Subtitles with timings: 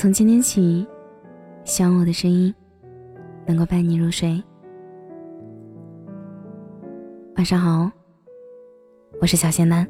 [0.00, 0.86] 从今天起，
[1.64, 2.54] 希望我的声音
[3.44, 4.40] 能够伴你入睡。
[7.34, 7.90] 晚上好，
[9.20, 9.84] 我是小仙丹。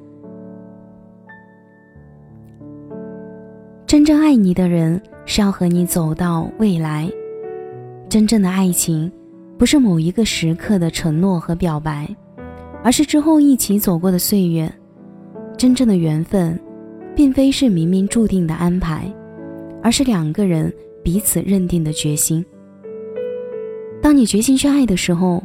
[3.86, 7.06] 真正爱你的人是要和你走到未来。
[8.08, 9.12] 真正的爱情，
[9.58, 12.08] 不是某一个时刻的承诺和表白，
[12.82, 14.72] 而是之后一起走过的岁月。
[15.58, 16.58] 真正的缘分，
[17.14, 19.04] 并非是冥冥注定的安排。
[19.82, 22.44] 而是两个人彼此认定的决心。
[24.00, 25.42] 当你决心去爱的时候，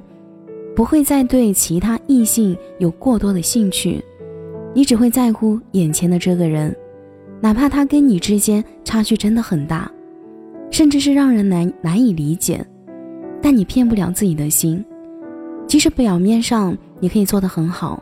[0.75, 4.03] 不会再对其他异性有过多的兴趣，
[4.73, 6.75] 你只会在乎眼前的这个人，
[7.41, 9.91] 哪怕他跟你之间差距真的很大，
[10.71, 12.65] 甚至是让人难难以理解，
[13.41, 14.83] 但你骗不了自己的心。
[15.67, 18.01] 即使表面上你可以做得很好，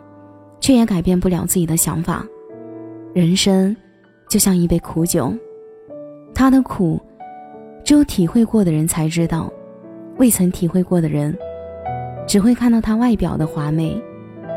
[0.60, 2.26] 却也改变不了自己的想法。
[3.14, 3.76] 人生
[4.30, 5.34] 就像一杯苦酒。
[6.42, 7.00] 他的苦，
[7.84, 9.48] 只有体会过的人才知道；
[10.18, 11.38] 未曾体会过的人，
[12.28, 13.96] 只会看到他外表的华美，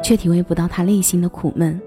[0.03, 1.79] 却体会不到他内心的苦闷。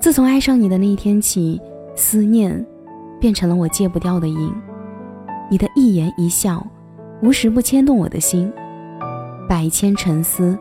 [0.00, 1.60] 自从爱上你的那一天起，
[1.94, 2.64] 思念
[3.20, 4.50] 变成了我戒不掉的瘾。
[5.50, 6.66] 你的一言一笑，
[7.20, 8.50] 无时不牵动我的心。
[9.46, 10.58] 百千沉思，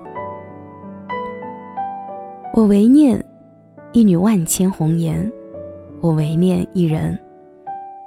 [2.54, 3.24] 我唯念
[3.94, 5.32] 一缕万千红颜。
[6.02, 7.18] 我唯念一人，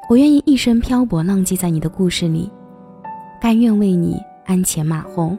[0.08, 2.50] 我愿意一生漂泊浪迹在你的故事里，
[3.40, 5.36] 甘愿为你鞍前马后。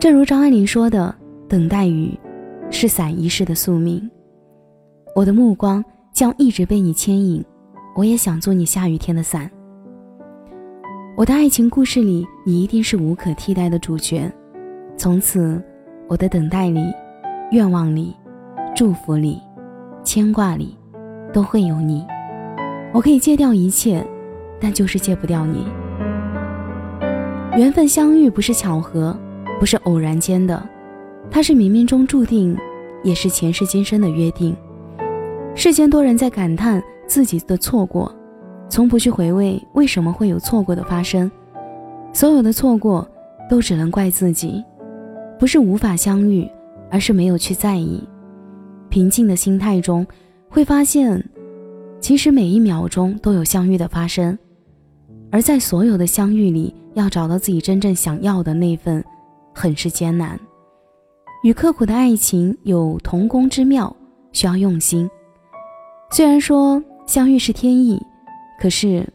[0.00, 1.14] 正如张爱玲说的
[1.48, 2.18] ：“等待雨，
[2.70, 4.10] 是伞一世的宿命。”
[5.14, 7.44] 我的目光将一直被你牵引，
[7.94, 9.48] 我也想做你下雨天的伞。
[11.16, 14.32] 我的爱情故事里，你一定是无可替代的主角。
[14.96, 15.62] 从此，
[16.08, 16.92] 我的等待里、
[17.50, 18.16] 愿望里、
[18.74, 19.40] 祝福里。
[20.04, 20.74] 牵挂里，
[21.34, 22.06] 都会有你。
[22.92, 24.04] 我可以戒掉一切，
[24.60, 25.66] 但就是戒不掉你。
[27.56, 29.16] 缘分相遇不是巧合，
[29.58, 30.62] 不是偶然间的，
[31.30, 32.56] 它是冥冥中注定，
[33.02, 34.56] 也是前世今生的约定。
[35.54, 38.14] 世间多人在感叹自己的错过，
[38.68, 41.30] 从不去回味为什么会有错过的发生。
[42.12, 43.06] 所有的错过，
[43.50, 44.64] 都只能怪自己，
[45.38, 46.48] 不是无法相遇，
[46.90, 48.02] 而是没有去在意。
[48.88, 50.06] 平静的心态中，
[50.48, 51.22] 会发现，
[52.00, 54.38] 其实每一秒钟都有相遇的发生，
[55.30, 59.04] 而在所有的相遇里，要找到自己真正想要的那份，
[59.54, 60.38] 很是艰难。
[61.42, 63.94] 与刻苦的爱情有同工之妙，
[64.32, 65.08] 需要用心。
[66.10, 68.00] 虽然说相遇是天意，
[68.58, 69.06] 可是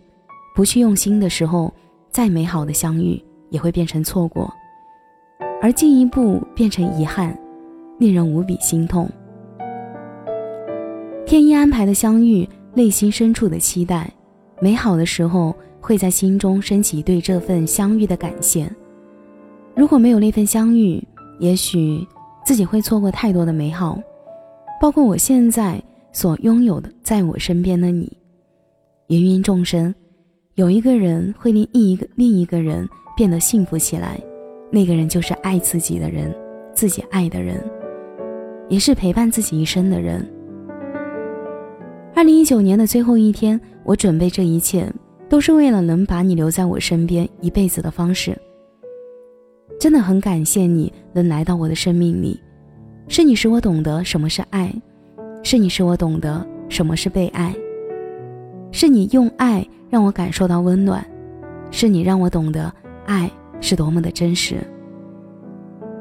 [0.55, 1.73] 不去用心的时候，
[2.11, 3.19] 再美好的相遇
[3.49, 4.53] 也会变成错过，
[5.61, 7.37] 而进一步变成遗憾，
[7.97, 9.09] 令人无比心痛。
[11.25, 14.11] 天意安排的相遇，内心深处的期待，
[14.59, 18.69] 美好的时候会在心中升起对这份相遇的感谢。
[19.75, 21.01] 如果没有那份相遇，
[21.39, 22.05] 也许
[22.45, 23.99] 自己会错过太多的美好，
[24.81, 25.81] 包括我现在
[26.11, 28.11] 所拥有的，在我身边的你。
[29.07, 29.93] 芸芸众生，
[30.55, 34.19] 有一个人会令另一个另一个人变得幸福起来，
[34.71, 36.33] 那个人就是爱自己的人，
[36.73, 37.63] 自己爱的人，
[38.69, 40.27] 也是陪伴自己一生的人。
[42.15, 44.87] 二零一九年的最后一天，我准备这一切，
[45.27, 48.37] 都是为了能把你留在我身边一辈子的方式。
[49.79, 52.39] 真的很感谢你能来到我的生命里，
[53.07, 54.71] 是你使我懂得什么是爱，
[55.41, 57.53] 是你使我懂得什么是被爱，
[58.71, 61.03] 是你用爱让我感受到温暖，
[61.71, 62.71] 是你让我懂得
[63.07, 64.57] 爱是多么的真实。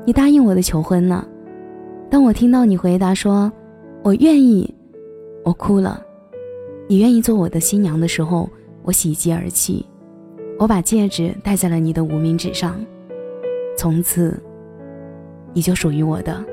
[0.05, 1.27] 你答应我的求婚了，
[2.11, 3.51] 当我听到你回答说
[4.05, 4.73] “我愿意”。
[5.45, 6.05] 我哭了，
[6.89, 8.49] 你愿意做我的新娘的时候，
[8.83, 9.85] 我喜极而泣。
[10.59, 12.79] 我把戒指戴在了你的无名指上，
[13.77, 14.41] 从此，
[15.53, 16.45] 你就属于我的。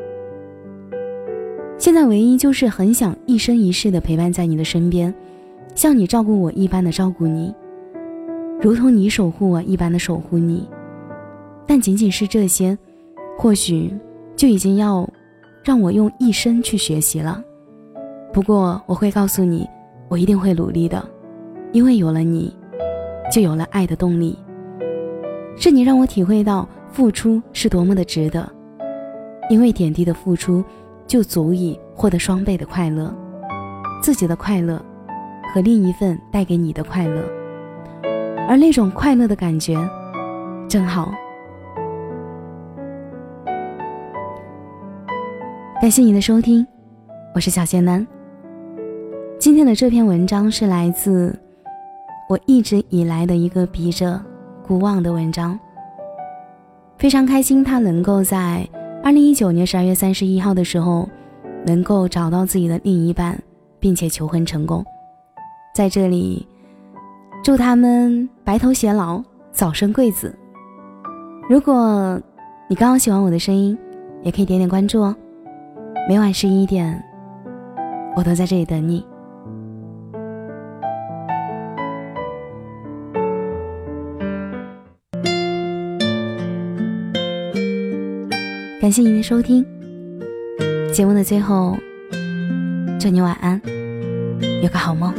[1.78, 5.14] 现在唯一就是很想一生一世的陪伴在你的身边，
[5.75, 7.54] 像你照顾我一般的照顾你，
[8.60, 10.68] 如同你守护我一般的守护你。
[11.68, 12.75] 但仅仅是这些，
[13.38, 13.94] 或许
[14.36, 15.08] 就已经要
[15.64, 17.44] 让我用一生去学习了。
[18.31, 19.68] 不过我会告诉你，
[20.08, 21.04] 我一定会努力的，
[21.72, 22.56] 因为有了你，
[23.31, 24.38] 就有了爱的动力。
[25.58, 28.50] 是你让我体会到付出是多么的值得，
[29.50, 30.64] 因为点滴的付出，
[31.06, 33.14] 就足以获得双倍的快乐，
[34.02, 34.80] 自己的快乐，
[35.54, 37.24] 和另一份带给你的快乐，
[38.48, 39.76] 而那种快乐的感觉，
[40.70, 41.12] 正好。
[45.81, 46.66] 感谢你的收听，
[47.34, 48.06] 我是小仙男。
[49.40, 51.34] 今天的这篇文章是来自
[52.28, 54.20] 我一直以来的一个笔者
[54.68, 55.58] 孤望的文章。
[56.98, 58.68] 非常开心，他能够在
[59.02, 61.08] 二零一九年十二月三十一号的时候，
[61.66, 63.42] 能够找到自己的另一半，
[63.80, 64.84] 并且求婚成功。
[65.74, 66.46] 在这里，
[67.42, 70.38] 祝他们白头偕老，早生贵子。
[71.50, 72.22] 如果
[72.68, 73.78] 你刚好喜欢我的声音，
[74.22, 75.16] 也可以点点关注哦。
[76.10, 77.02] 每晚十一点，
[78.18, 79.02] 我都在这里等你。
[88.80, 89.66] 感谢您的收听，
[90.94, 91.78] 节目的最后，
[92.98, 93.62] 祝你晚安，
[94.64, 95.14] 有个好梦。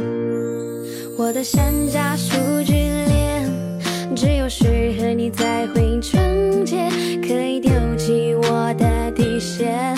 [1.15, 3.47] 我的山楂树之恋，
[4.15, 4.65] 只有适
[4.97, 6.89] 合你才会纯洁，
[7.21, 9.95] 可以丢弃我的底线，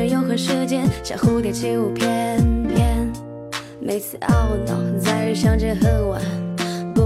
[0.00, 3.12] 共享永恒时间，像蝴蝶起舞翩翩。
[3.78, 6.49] 每次懊恼，在日相见恨晚。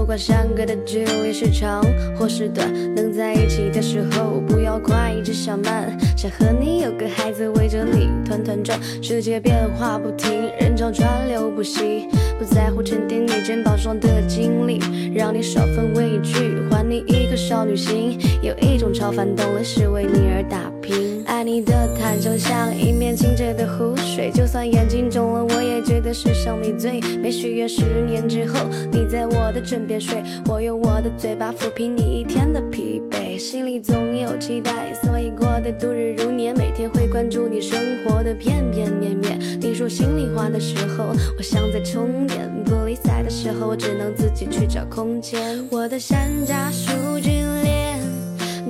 [0.05, 1.83] 不管相隔的距离是长
[2.15, 5.97] 或是短，能在一起的时候不要快，只想慢。
[6.15, 12.07] 想和你有个孩子围着你团团转，世界变化不停，人潮川流不息。
[12.37, 14.79] 不在乎沉淀你肩膀上的经历，
[15.15, 18.19] 让你少份畏惧，还你一颗少女心。
[18.43, 21.23] 有一种超凡动力是为你而打拼。
[21.25, 27.31] 爱你的坦诚像一面清澈的湖水，就算眼睛肿了，我也觉得世上你最美。
[27.31, 28.59] 许愿十年之后，
[28.91, 29.94] 你在我的枕边。
[29.99, 36.55] 睡，我用我的嘴巴抚平你一天的疲惫，心里总有期待，所以过得度日如年。
[36.55, 39.39] 每天会关注你生活的片片面面。
[39.59, 41.05] 你说心里话的时候，
[41.37, 45.65] 我像在充电；不理睬的时候，我只能自己去找空间。
[45.71, 47.29] 我的山楂树之
[47.63, 47.99] 恋，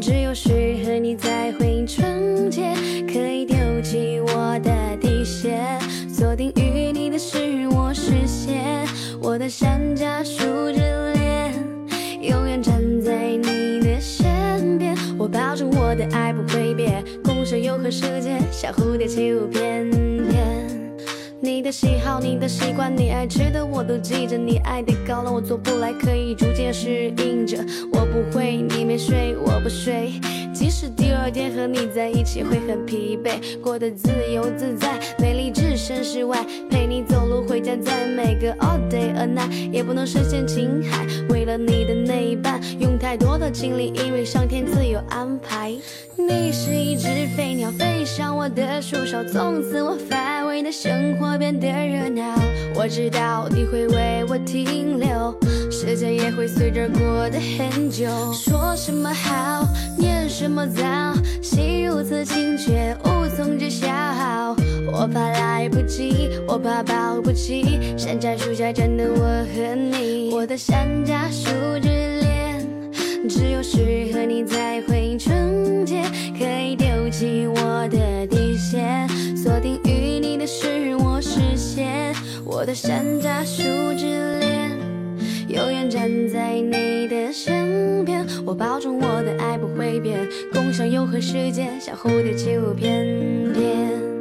[0.01, 0.50] 只有适
[0.86, 0.94] 合
[17.85, 20.91] 共享永恒世界，像蝴蝶起舞翩翩。
[21.39, 24.35] 你的喜好，你的习惯，你爱吃的我都记着。
[24.35, 27.63] 你爱的高冷我做不来，可以逐渐适应着。
[27.93, 30.13] 我不会，你没睡，我不睡。
[30.51, 41.05] 即使第二天和你在一起会很疲惫，过得自由自在，美丽置身事外，陪你走路回家，在每个 all day a night，也不能深陷情海。
[41.29, 42.44] 为了你的那一半，
[42.79, 45.73] 用太多的精力，因为上天自有安排。
[46.17, 52.23] 你是一只飞鸟，飞上我的树梢，从此我乏味的生活变得热闹。
[52.75, 55.35] 我知道你会为我停留，
[55.69, 58.07] 时间也会随着过得很久。
[58.33, 59.67] 说什么好？
[59.97, 60.83] 念什么早？
[61.41, 63.88] 心如此清却无从知晓。
[64.91, 67.97] 我怕来不及，我怕抱不起。
[67.97, 71.50] 山楂树下站的我和你，我的山楂树
[71.81, 72.14] 之，
[73.35, 76.01] 只有适合你才会纯洁，
[76.39, 79.05] 可以丢弃我的底线，
[79.35, 82.15] 锁定于你的是我视线。
[82.45, 83.63] 我的山楂树
[83.98, 84.71] 之恋，
[85.50, 88.25] 永远站在你的身边。
[88.45, 90.17] 我保证我的爱不会变，
[90.53, 94.14] 共享永恒时间，像蝴蝶起舞翩翩。